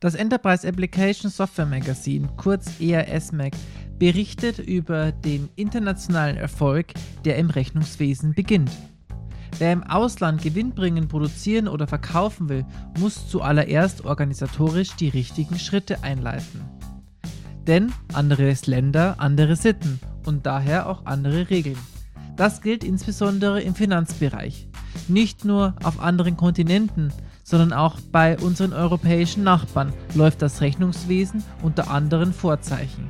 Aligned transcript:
Das 0.00 0.14
Enterprise 0.14 0.66
Application 0.66 1.30
Software 1.30 1.66
Magazine, 1.66 2.26
kurz 2.38 2.80
ERS-Mag, 2.80 3.52
berichtet 3.98 4.58
über 4.58 5.12
den 5.12 5.50
internationalen 5.56 6.38
Erfolg, 6.38 6.94
der 7.26 7.36
im 7.36 7.50
Rechnungswesen 7.50 8.32
beginnt. 8.32 8.70
Wer 9.58 9.74
im 9.74 9.82
Ausland 9.82 10.40
gewinnbringend 10.40 11.10
produzieren 11.10 11.68
oder 11.68 11.86
verkaufen 11.86 12.48
will, 12.48 12.64
muss 12.98 13.28
zuallererst 13.28 14.06
organisatorisch 14.06 14.96
die 14.96 15.10
richtigen 15.10 15.58
Schritte 15.58 16.02
einleiten. 16.02 16.62
Denn 17.66 17.92
anderes 18.14 18.66
Länder, 18.66 19.16
andere 19.18 19.54
Sitten 19.54 20.00
und 20.24 20.46
daher 20.46 20.88
auch 20.88 21.04
andere 21.04 21.50
Regeln. 21.50 21.78
Das 22.36 22.62
gilt 22.62 22.84
insbesondere 22.84 23.60
im 23.60 23.74
Finanzbereich. 23.74 24.66
Nicht 25.08 25.44
nur 25.44 25.74
auf 25.84 26.00
anderen 26.00 26.38
Kontinenten, 26.38 27.12
sondern 27.50 27.72
auch 27.72 27.98
bei 28.12 28.38
unseren 28.38 28.72
europäischen 28.72 29.42
Nachbarn 29.42 29.92
läuft 30.14 30.40
das 30.40 30.60
Rechnungswesen 30.60 31.42
unter 31.62 31.90
anderen 31.90 32.32
Vorzeichen. 32.32 33.08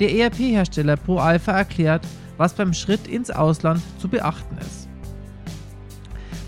Der 0.00 0.14
ERP-Hersteller 0.14 0.96
ProAlpha 0.96 1.52
erklärt, 1.52 2.06
was 2.38 2.54
beim 2.54 2.72
Schritt 2.72 3.06
ins 3.06 3.30
Ausland 3.30 3.82
zu 3.98 4.08
beachten 4.08 4.56
ist. 4.58 4.88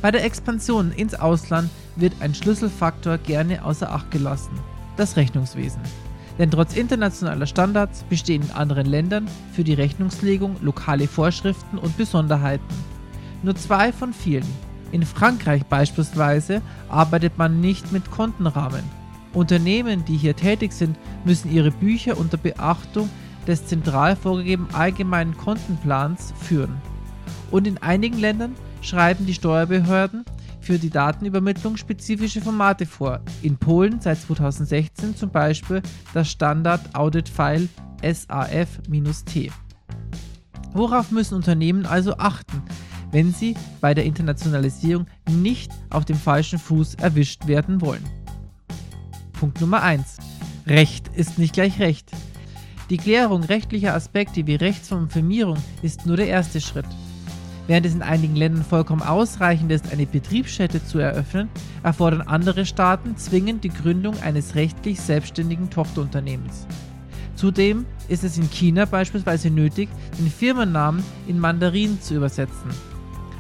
Bei 0.01 0.11
der 0.11 0.25
Expansion 0.25 0.91
ins 0.91 1.15
Ausland 1.15 1.69
wird 1.97 2.15
ein 2.20 2.34
Schlüsselfaktor 2.34 3.19
gerne 3.19 3.62
außer 3.62 3.92
Acht 3.92 4.11
gelassen, 4.11 4.59
das 4.97 5.17
Rechnungswesen. 5.17 5.83
Denn 6.39 6.51
trotz 6.51 6.77
internationaler 6.77 7.47
Standards 7.47 8.05
bestehen 8.05 8.42
in 8.42 8.51
anderen 8.53 8.87
Ländern 8.87 9.28
für 9.53 9.65
die 9.65 9.75
Rechnungslegung 9.75 10.56
lokale 10.62 11.09
Vorschriften 11.09 11.77
und 11.77 11.97
Besonderheiten. 11.98 12.65
Nur 13.42 13.55
zwei 13.55 13.92
von 13.92 14.12
vielen 14.12 14.47
in 14.93 15.05
Frankreich 15.05 15.65
beispielsweise 15.67 16.63
arbeitet 16.89 17.39
man 17.39 17.61
nicht 17.61 17.93
mit 17.93 18.11
Kontenrahmen. 18.11 18.85
Unternehmen, 19.33 20.05
die 20.05 20.17
hier 20.17 20.37
tätig 20.37 20.73
sind, 20.73 20.97
müssen 21.25 21.53
ihre 21.53 21.71
Bücher 21.71 22.17
unter 22.19 22.37
Beachtung 22.37 23.11
des 23.47 23.67
zentral 23.67 24.17
vorgegebenen 24.17 24.75
allgemeinen 24.75 25.37
Kontenplans 25.37 26.33
führen. 26.41 26.81
Und 27.51 27.67
in 27.67 27.78
einigen 27.78 28.19
Ländern 28.19 28.55
schreiben 28.81 29.27
die 29.27 29.34
Steuerbehörden 29.34 30.25
für 30.61 30.78
die 30.78 30.91
Datenübermittlung 30.91 31.77
spezifische 31.77 32.41
Formate 32.41 32.87
vor. 32.87 33.21
In 33.43 33.56
Polen 33.56 34.00
seit 34.00 34.19
2016 34.19 35.17
zum 35.17 35.31
Beispiel 35.31 35.83
das 36.12 36.31
Standard 36.31 36.95
Audit 36.95 37.28
File 37.28 37.69
SAF-T. 38.03 39.53
Worauf 40.73 41.11
müssen 41.11 41.34
Unternehmen 41.34 41.87
also 41.87 42.17
achten, 42.19 42.62
wenn 43.17 43.33
sie 43.33 43.55
bei 43.81 43.95
der 43.95 44.05
Internationalisierung 44.05 45.06
nicht 45.31 45.72
auf 45.89 46.05
dem 46.05 46.17
falschen 46.17 46.59
Fuß 46.59 46.97
erwischt 46.97 47.47
werden 47.47 47.81
wollen. 47.81 48.05
Punkt 49.33 49.59
Nummer 49.59 49.83
1. 49.83 50.19
Recht 50.67 51.09
ist 51.14 51.39
nicht 51.39 51.55
gleich 51.55 51.81
Recht. 51.81 52.11
Die 52.91 52.98
Klärung 52.98 53.42
rechtlicher 53.42 53.94
Aspekte 53.94 54.47
wie 54.47 54.56
Rechtsformfirmierung 54.56 55.56
ist 55.81 56.05
nur 56.05 56.19
der 56.19 56.28
erste 56.28 56.61
Schritt. 56.61 56.84
Während 57.67 57.87
es 57.87 57.94
in 57.94 58.03
einigen 58.03 58.37
Ländern 58.37 58.62
vollkommen 58.62 59.00
ausreichend 59.00 59.72
ist, 59.72 59.91
eine 59.91 60.05
Betriebsstätte 60.05 60.84
zu 60.84 60.98
eröffnen, 60.98 61.48
erfordern 61.83 62.20
andere 62.20 62.67
Staaten 62.67 63.17
zwingend 63.17 63.64
die 63.64 63.70
Gründung 63.70 64.20
eines 64.20 64.56
rechtlich 64.56 65.00
selbstständigen 65.00 65.70
Tochterunternehmens. 65.70 66.67
Zudem 67.34 67.87
ist 68.09 68.25
es 68.25 68.37
in 68.37 68.50
China 68.50 68.84
beispielsweise 68.84 69.48
nötig, 69.48 69.89
den 70.19 70.31
Firmennamen 70.31 71.03
in 71.27 71.41
Mandarin 71.41 71.98
zu 72.03 72.14
übersetzen. 72.14 72.95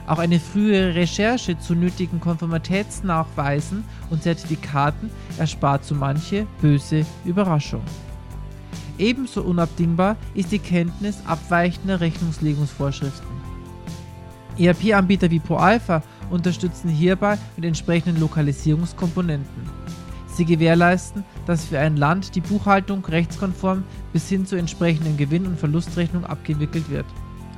Auch 0.06 0.18
eine 0.18 0.38
frühe 0.38 0.94
Recherche 0.94 1.58
zu 1.58 1.74
nötigen 1.74 2.20
Konformitätsnachweisen 2.20 3.84
und 4.10 4.22
Zertifikaten 4.22 5.10
erspart 5.36 5.84
so 5.84 5.94
manche 5.94 6.46
böse 6.60 7.04
Überraschung. 7.24 7.82
Ebenso 8.98 9.42
unabdingbar 9.42 10.16
ist 10.34 10.52
die 10.52 10.60
Kenntnis 10.60 11.18
abweichender 11.26 12.00
Rechnungslegungsvorschriften. 12.00 13.26
ERP-Anbieter 14.58 15.30
wie 15.30 15.40
ProAlpha 15.40 16.02
unterstützen 16.30 16.88
hierbei 16.88 17.36
mit 17.56 17.66
entsprechenden 17.66 18.20
Lokalisierungskomponenten. 18.20 19.86
Sie 20.28 20.44
gewährleisten, 20.44 21.24
dass 21.46 21.64
für 21.64 21.78
ein 21.78 21.96
Land 21.96 22.34
die 22.34 22.40
Buchhaltung 22.40 23.04
rechtskonform 23.04 23.84
bis 24.12 24.28
hin 24.28 24.46
zur 24.46 24.58
entsprechenden 24.58 25.16
Gewinn- 25.16 25.46
und 25.46 25.58
Verlustrechnung 25.58 26.24
abgewickelt 26.24 26.88
wird. 26.90 27.06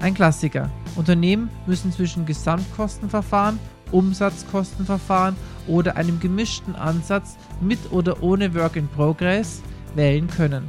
Ein 0.00 0.14
Klassiker. 0.14 0.70
Unternehmen 0.94 1.50
müssen 1.66 1.90
zwischen 1.90 2.24
Gesamtkostenverfahren, 2.24 3.58
Umsatzkostenverfahren 3.90 5.34
oder 5.66 5.96
einem 5.96 6.20
gemischten 6.20 6.76
Ansatz 6.76 7.36
mit 7.60 7.78
oder 7.90 8.22
ohne 8.22 8.54
Work 8.54 8.76
in 8.76 8.86
Progress 8.86 9.60
wählen 9.96 10.28
können. 10.28 10.68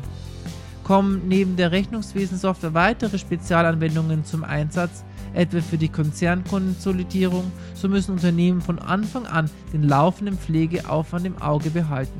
Kommen 0.83 1.27
neben 1.27 1.55
der 1.55 1.71
Rechnungswesensoftware 1.71 2.73
weitere 2.73 3.19
Spezialanwendungen 3.19 4.25
zum 4.25 4.43
Einsatz, 4.43 5.03
etwa 5.35 5.61
für 5.61 5.77
die 5.77 5.89
Konzernkonsolidierung, 5.89 7.51
so 7.75 7.87
müssen 7.87 8.13
Unternehmen 8.13 8.61
von 8.61 8.79
Anfang 8.79 9.27
an 9.27 9.51
den 9.71 9.83
laufenden 9.83 10.39
Pflegeaufwand 10.39 11.27
im 11.27 11.39
Auge 11.39 11.69
behalten. 11.69 12.19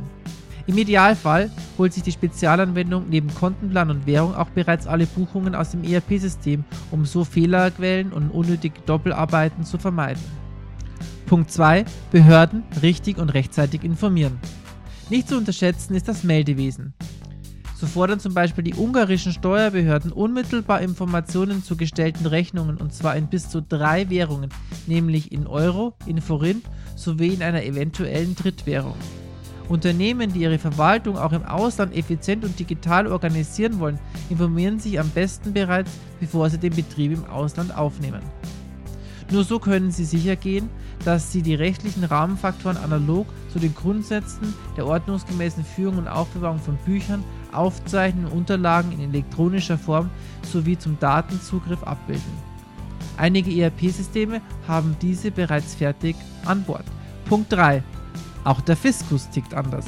Im 0.70 0.78
Idealfall 0.78 1.50
holt 1.80 1.94
sich 1.94 2.04
die 2.04 2.12
Spezialanwendung 2.12 3.10
neben 3.10 3.34
Kontenplan 3.34 3.90
und 3.90 4.06
Währung 4.06 4.36
auch 4.36 4.50
bereits 4.50 4.86
alle 4.86 5.08
Buchungen 5.08 5.56
aus 5.56 5.72
dem 5.72 5.84
ERP-System, 5.84 6.64
um 6.92 7.06
so 7.06 7.24
Fehlerquellen 7.24 8.14
und 8.14 8.30
unnötige 8.30 8.80
Doppelarbeiten 8.86 9.64
zu 9.64 9.80
vermeiden. 9.80 10.22
Punkt 11.26 11.50
2. 11.50 11.86
Behörden 12.12 12.62
richtig 12.84 13.18
und 13.18 13.34
rechtzeitig 13.34 13.84
informieren. 13.84 14.38
Nicht 15.10 15.30
zu 15.30 15.38
unterschätzen 15.38 15.96
ist 15.96 16.08
das 16.08 16.24
Meldewesen. 16.24 16.94
So 17.76 17.88
fordern 17.88 18.20
zum 18.20 18.36
Beispiel 18.36 18.64
die 18.64 18.76
ungarischen 18.76 19.34
Steuerbehörden 19.34 20.12
unmittelbar 20.12 20.82
Informationen 20.82 21.64
zu 21.64 21.78
gestellten 21.78 22.28
Rechnungen 22.28 22.78
und 22.78 22.94
zwar 22.94 23.16
in 23.16 23.26
bis 23.26 23.50
zu 23.50 23.64
drei 23.64 24.08
Währungen, 24.12 24.52
nämlich 24.86 25.32
in 25.32 25.48
Euro, 25.48 25.96
in 26.06 26.22
Forint 26.22 26.64
sowie 26.96 27.30
in 27.30 27.42
einer 27.42 27.64
eventuellen 27.64 28.36
Drittwährung. 28.36 28.98
Unternehmen, 29.70 30.34
die 30.34 30.42
ihre 30.42 30.60
Verwaltung 30.60 31.18
auch 31.18 31.32
im 31.32 31.46
Ausland 31.46 31.96
effizient 31.96 32.44
und 32.44 32.60
digital 32.60 33.08
organisieren 33.08 33.80
wollen, 33.80 34.00
informieren 34.30 34.80
sich 34.80 35.00
am 35.00 35.10
besten 35.10 35.54
bereits, 35.54 35.92
bevor 36.20 36.50
sie 36.50 36.58
den 36.58 36.76
Betrieb 36.76 37.14
im 37.14 37.26
Ausland 37.26 37.76
aufnehmen. 37.78 38.22
Nur 39.32 39.44
so 39.44 39.60
können 39.60 39.92
sie 39.92 40.06
sicher 40.06 40.36
gehen, 40.36 40.70
dass 41.06 41.32
sie 41.32 41.44
die 41.44 41.54
rechtlichen 41.54 42.04
Rahmenfaktoren 42.04 42.78
analog 42.78 43.28
zu 43.54 43.60
den 43.60 43.76
Grundsätzen 43.76 44.54
der 44.76 44.88
ordnungsgemäßen 44.88 45.64
Führung 45.64 46.00
und 46.00 46.08
Aufbewahrung 46.08 46.60
von 46.60 46.78
Büchern, 46.78 47.24
Aufzeichnungen 47.52 48.32
und 48.32 48.40
Unterlagen 48.40 48.92
in 48.92 49.02
elektronischer 49.02 49.78
Form 49.78 50.10
sowie 50.42 50.78
zum 50.78 51.00
Datenzugriff 51.00 51.84
abbilden. 51.84 52.50
Einige 53.18 53.52
ERP-Systeme 53.52 54.42
haben 54.68 54.96
diese 55.02 55.30
bereits 55.30 55.76
fertig 55.76 56.16
an 56.46 56.64
Bord. 56.64 56.86
Punkt 57.26 57.52
3. 57.54 57.84
Auch 58.50 58.62
der 58.62 58.76
Fiskus 58.76 59.30
tickt 59.30 59.54
anders. 59.54 59.86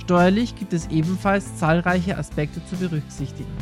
Steuerlich 0.00 0.56
gibt 0.56 0.72
es 0.72 0.88
ebenfalls 0.88 1.56
zahlreiche 1.58 2.18
Aspekte 2.18 2.60
zu 2.66 2.74
berücksichtigen. 2.74 3.52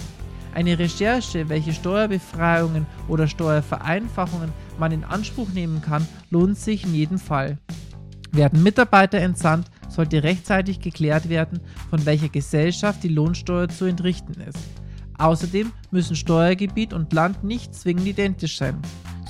Eine 0.55 0.79
Recherche, 0.79 1.51
welche 1.51 1.75
Steuerbefreiungen 1.75 2.87
oder 3.09 3.29
Steuervereinfachungen 3.29 4.51
man 4.79 4.91
in 4.91 5.05
Anspruch 5.05 5.51
nehmen 5.51 5.83
kann, 5.83 6.09
lohnt 6.31 6.57
sich 6.57 6.85
in 6.85 6.95
jedem 6.95 7.19
Fall. 7.19 7.59
Werden 8.31 8.63
Mitarbeiter 8.63 9.19
entsandt, 9.19 9.71
sollte 9.91 10.23
rechtzeitig 10.23 10.81
geklärt 10.81 11.29
werden, 11.29 11.61
von 11.91 12.07
welcher 12.07 12.31
Gesellschaft 12.31 13.03
die 13.03 13.09
Lohnsteuer 13.09 13.69
zu 13.69 13.85
entrichten 13.85 14.41
ist. 14.41 14.57
Außerdem 15.19 15.73
müssen 15.91 16.17
Steuergebiet 16.17 16.95
und 16.95 17.13
Land 17.13 17.45
nicht 17.45 17.75
zwingend 17.75 18.07
identisch 18.07 18.57
sein. 18.57 18.81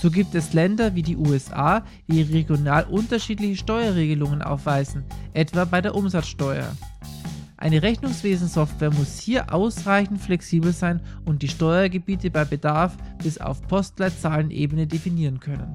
So 0.02 0.10
gibt 0.10 0.34
es 0.34 0.52
Länder 0.52 0.96
wie 0.96 1.02
die 1.02 1.16
USA, 1.16 1.84
die 2.08 2.22
regional 2.22 2.82
unterschiedliche 2.90 3.54
Steuerregelungen 3.54 4.42
aufweisen, 4.42 5.04
etwa 5.32 5.64
bei 5.64 5.80
der 5.80 5.94
Umsatzsteuer. 5.94 6.76
Eine 7.56 7.84
Rechnungswesensoftware 7.84 8.90
muss 8.90 9.20
hier 9.20 9.54
ausreichend 9.54 10.20
flexibel 10.20 10.72
sein 10.72 11.00
und 11.24 11.42
die 11.42 11.48
Steuergebiete 11.48 12.32
bei 12.32 12.44
Bedarf 12.44 12.96
bis 13.22 13.38
auf 13.38 13.62
Postleitzahlenebene 13.68 14.88
definieren 14.88 15.38
können. 15.38 15.72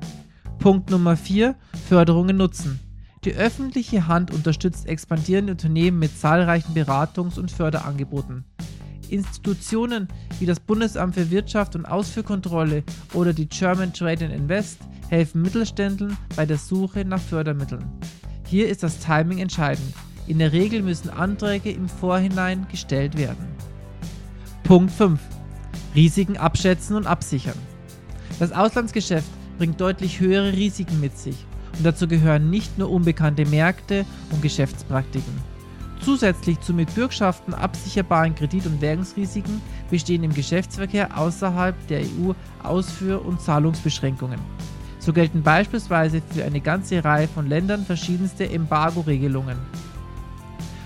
Punkt 0.60 0.90
Nummer 0.90 1.16
4. 1.16 1.56
Förderungen 1.88 2.36
nutzen. 2.36 2.82
Die 3.24 3.34
öffentliche 3.34 4.08
Hand 4.08 4.34
unterstützt 4.34 4.88
expandierende 4.88 5.54
Unternehmen 5.54 6.00
mit 6.00 6.20
zahlreichen 6.20 6.74
Beratungs- 6.74 7.40
und 7.40 7.50
Förderangeboten. 7.50 8.44
Institutionen 9.12 10.08
wie 10.40 10.46
das 10.46 10.60
Bundesamt 10.60 11.16
für 11.16 11.32
Wirtschaft 11.32 11.76
und 11.76 11.86
Ausfuhrkontrolle 11.86 12.84
oder 13.14 13.34
die 13.34 13.48
German 13.48 13.94
Trade 13.94 14.26
and 14.26 14.34
Invest 14.34 14.80
helfen 15.10 15.42
Mittelständlern 15.42 16.18
bei 16.36 16.46
der 16.46 16.58
Suche 16.58 17.06
nach 17.06 17.22
Fördermitteln. 17.22 17.86
Hier 18.46 18.70
ist 18.70 18.84
das 18.84 19.00
Timing 19.00 19.40
entscheidend. 19.40 19.94
In 20.28 20.40
der 20.40 20.52
Regel 20.52 20.82
müssen 20.82 21.10
Anträge 21.10 21.72
im 21.72 21.88
Vorhinein 21.88 22.68
gestellt 22.70 23.18
werden. 23.18 23.48
Punkt 24.64 24.92
5. 24.92 25.20
Risiken 25.96 26.38
abschätzen 26.38 26.96
und 26.96 27.08
absichern. 27.08 27.58
Das 28.40 28.52
Auslandsgeschäft 28.52 29.30
bringt 29.58 29.80
deutlich 29.80 30.20
höhere 30.20 30.54
Risiken 30.54 31.00
mit 31.00 31.18
sich 31.18 31.46
und 31.78 31.86
dazu 31.86 32.08
gehören 32.08 32.50
nicht 32.50 32.78
nur 32.78 32.90
unbekannte 32.90 33.46
Märkte 33.46 34.06
und 34.32 34.42
Geschäftspraktiken. 34.42 35.57
Zusätzlich 36.08 36.62
zu 36.62 36.74
mit 36.74 36.96
Bürgschaften 36.96 37.54
absicherbaren 37.54 38.34
Kredit- 38.34 38.66
und 38.66 38.80
Währungsrisiken 38.80 39.62
bestehen 39.90 40.24
im 40.24 40.34
Geschäftsverkehr 40.34 41.18
außerhalb 41.18 41.76
der 41.90 42.00
EU 42.00 42.32
Ausfuhr- 42.64 43.26
und 43.26 43.42
Zahlungsbeschränkungen. 43.42 44.40
So 45.00 45.12
gelten 45.12 45.44
beispielsweise 45.44 46.22
für 46.30 46.46
eine 46.46 46.62
ganze 46.62 47.04
Reihe 47.04 47.28
von 47.28 47.48
Ländern 47.48 47.86
verschiedenste 47.86 48.50
Embargo-Regelungen. 48.50 49.58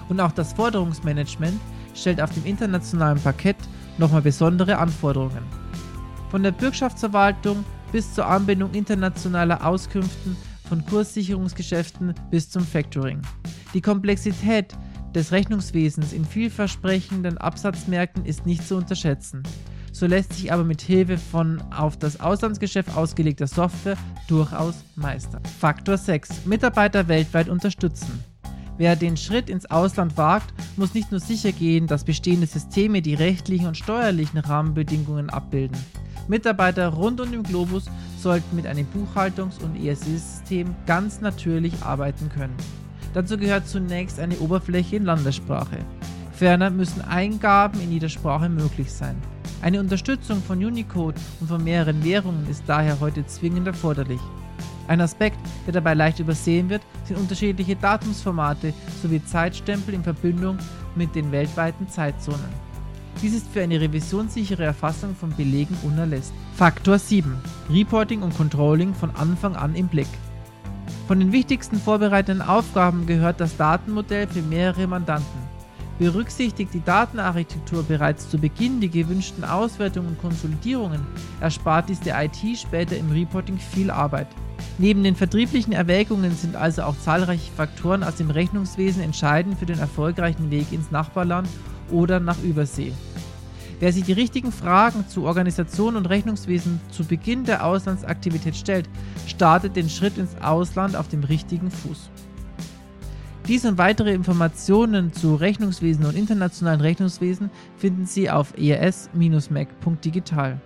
Und 0.09 0.19
auch 0.19 0.31
das 0.31 0.53
Forderungsmanagement 0.53 1.61
stellt 1.93 2.19
auf 2.19 2.33
dem 2.33 2.47
internationalen 2.47 3.19
Parkett 3.19 3.57
nochmal 3.99 4.23
besondere 4.23 4.79
Anforderungen. 4.79 5.43
Von 6.31 6.41
der 6.41 6.51
Bürgschaftsverwaltung 6.51 7.63
bis 7.91 8.11
zur 8.15 8.25
Anbindung 8.25 8.71
internationaler 8.71 9.63
Auskünften 9.63 10.35
von 10.67 10.83
Kurssicherungsgeschäften 10.87 12.15
bis 12.31 12.49
zum 12.49 12.63
Factoring. 12.63 13.21
Die 13.75 13.81
Komplexität 13.81 14.75
des 15.15 15.31
Rechnungswesens 15.31 16.13
in 16.13 16.25
vielversprechenden 16.25 17.37
Absatzmärkten 17.37 18.25
ist 18.25 18.45
nicht 18.45 18.67
zu 18.67 18.75
unterschätzen. 18.75 19.43
So 19.91 20.07
lässt 20.07 20.33
sich 20.33 20.53
aber 20.53 20.63
mit 20.63 20.81
Hilfe 20.81 21.17
von 21.17 21.61
auf 21.71 21.97
das 21.97 22.19
Auslandsgeschäft 22.19 22.95
ausgelegter 22.95 23.47
Software 23.47 23.97
durchaus 24.27 24.83
meistern. 24.95 25.43
Faktor 25.59 25.97
6. 25.97 26.45
Mitarbeiter 26.45 27.07
weltweit 27.07 27.49
unterstützen. 27.49 28.23
Wer 28.77 28.95
den 28.95 29.17
Schritt 29.17 29.49
ins 29.49 29.69
Ausland 29.69 30.17
wagt, 30.17 30.53
muss 30.77 30.93
nicht 30.93 31.11
nur 31.11 31.19
sicher 31.19 31.51
gehen, 31.51 31.87
dass 31.87 32.05
bestehende 32.05 32.47
Systeme 32.47 33.01
die 33.01 33.13
rechtlichen 33.13 33.67
und 33.67 33.77
steuerlichen 33.77 34.39
Rahmenbedingungen 34.39 35.29
abbilden. 35.29 35.77
Mitarbeiter 36.27 36.87
rund 36.87 37.19
um 37.19 37.31
den 37.31 37.43
Globus 37.43 37.85
sollten 38.17 38.55
mit 38.55 38.65
einem 38.65 38.87
Buchhaltungs- 38.87 39.61
und 39.61 39.75
ESC-System 39.75 40.73
ganz 40.85 41.19
natürlich 41.19 41.73
arbeiten 41.83 42.29
können. 42.29 42.55
Dazu 43.13 43.37
gehört 43.37 43.67
zunächst 43.67 44.19
eine 44.19 44.37
Oberfläche 44.39 44.95
in 44.95 45.05
Landessprache. 45.05 45.77
Ferner 46.31 46.69
müssen 46.69 47.01
Eingaben 47.01 47.79
in 47.81 47.91
jeder 47.91 48.09
Sprache 48.09 48.49
möglich 48.49 48.91
sein. 48.91 49.15
Eine 49.61 49.79
Unterstützung 49.79 50.41
von 50.41 50.63
Unicode 50.63 51.19
und 51.39 51.47
von 51.47 51.63
mehreren 51.63 52.03
Währungen 52.03 52.49
ist 52.49 52.63
daher 52.67 52.99
heute 52.99 53.25
zwingend 53.27 53.67
erforderlich. 53.67 54.21
Ein 54.87 55.01
Aspekt, 55.01 55.37
der 55.65 55.73
dabei 55.73 55.93
leicht 55.93 56.19
übersehen 56.19 56.69
wird, 56.69 56.81
sind 57.05 57.17
unterschiedliche 57.17 57.75
Datumsformate 57.75 58.73
sowie 59.01 59.23
Zeitstempel 59.23 59.93
in 59.93 60.03
Verbindung 60.03 60.57
mit 60.95 61.13
den 61.13 61.31
weltweiten 61.31 61.87
Zeitzonen. 61.87 62.39
Dies 63.21 63.35
ist 63.35 63.47
für 63.49 63.61
eine 63.61 63.79
revisionssichere 63.79 64.63
Erfassung 64.63 65.15
von 65.15 65.29
Belegen 65.35 65.77
unerlässlich. 65.83 66.35
Faktor 66.55 66.97
7. 66.97 67.35
Reporting 67.69 68.23
und 68.23 68.35
Controlling 68.35 68.95
von 68.95 69.11
Anfang 69.15 69.55
an 69.55 69.75
im 69.75 69.87
Blick. 69.87 70.07
Von 71.11 71.19
den 71.19 71.33
wichtigsten 71.33 71.75
vorbereitenden 71.75 72.41
Aufgaben 72.41 73.05
gehört 73.05 73.41
das 73.41 73.57
Datenmodell 73.57 74.27
für 74.27 74.41
mehrere 74.41 74.87
Mandanten. 74.87 75.41
Berücksichtigt 75.99 76.73
die 76.73 76.81
Datenarchitektur 76.85 77.83
bereits 77.83 78.29
zu 78.29 78.37
Beginn 78.37 78.79
die 78.79 78.89
gewünschten 78.89 79.43
Auswertungen 79.43 80.07
und 80.07 80.21
Konsolidierungen, 80.21 81.05
erspart 81.41 81.89
dies 81.89 81.99
der 81.99 82.23
IT 82.23 82.57
später 82.57 82.95
im 82.95 83.11
Reporting 83.11 83.57
viel 83.57 83.91
Arbeit. 83.91 84.27
Neben 84.77 85.03
den 85.03 85.17
vertrieblichen 85.17 85.73
Erwägungen 85.73 86.33
sind 86.33 86.55
also 86.55 86.83
auch 86.83 86.97
zahlreiche 86.97 87.51
Faktoren 87.51 88.05
aus 88.05 88.15
dem 88.15 88.29
Rechnungswesen 88.29 89.03
entscheidend 89.03 89.59
für 89.59 89.65
den 89.65 89.79
erfolgreichen 89.79 90.49
Weg 90.49 90.71
ins 90.71 90.91
Nachbarland 90.91 91.49
oder 91.89 92.21
nach 92.21 92.41
Übersee. 92.41 92.93
Wer 93.81 93.91
sich 93.91 94.03
die 94.03 94.13
richtigen 94.13 94.51
Fragen 94.51 95.07
zu 95.07 95.23
Organisation 95.23 95.95
und 95.95 96.05
Rechnungswesen 96.05 96.79
zu 96.91 97.03
Beginn 97.03 97.45
der 97.45 97.65
Auslandsaktivität 97.65 98.55
stellt, 98.55 98.87
startet 99.25 99.75
den 99.75 99.89
Schritt 99.89 100.19
ins 100.19 100.39
Ausland 100.39 100.95
auf 100.95 101.07
dem 101.07 101.23
richtigen 101.23 101.71
Fuß. 101.71 102.11
Dies 103.47 103.65
und 103.65 103.79
weitere 103.79 104.13
Informationen 104.13 105.11
zu 105.13 105.33
Rechnungswesen 105.33 106.05
und 106.05 106.15
internationalen 106.15 106.79
Rechnungswesen 106.79 107.49
finden 107.75 108.05
Sie 108.05 108.29
auf 108.29 108.53
es-mac.digital. 108.55 110.61